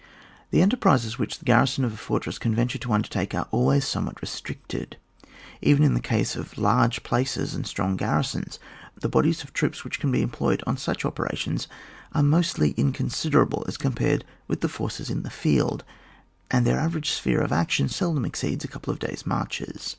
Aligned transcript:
The 0.49 0.63
enterprises 0.63 1.19
which 1.19 1.37
the 1.37 1.45
garrison 1.45 1.85
of 1.85 1.93
a 1.93 1.95
fortress 1.95 2.39
can 2.39 2.55
venture 2.55 2.79
to 2.79 2.91
undertake 2.91 3.35
are 3.35 3.47
always 3.51 3.85
somewhat 3.85 4.19
restricted. 4.19 4.97
Even 5.61 5.83
in 5.83 5.93
the 5.93 5.99
case 5.99 6.35
of 6.35 6.57
large 6.57 7.03
places 7.03 7.53
and 7.53 7.67
strong 7.67 7.97
gar 7.97 8.19
risons, 8.21 8.57
the 8.99 9.07
bodies 9.07 9.43
of 9.43 9.53
troops 9.53 9.83
which 9.83 9.99
can 9.99 10.11
be 10.11 10.23
employed 10.23 10.63
on 10.65 10.75
such 10.75 11.05
operations 11.05 11.67
are 12.13 12.23
mostly 12.23 12.71
inconsiderable 12.77 13.63
as 13.67 13.77
compared 13.77 14.25
with 14.47 14.61
the 14.61 14.69
forces 14.69 15.11
in 15.11 15.21
the 15.21 15.29
field, 15.29 15.83
and 16.49 16.65
their 16.65 16.79
average 16.79 17.11
sphere 17.11 17.41
of 17.41 17.51
action 17.51 17.87
seldom 17.87 18.25
exceeds 18.25 18.65
a 18.65 18.67
couple 18.67 18.91
of 18.91 18.97
days' 18.97 19.27
marches. 19.27 19.89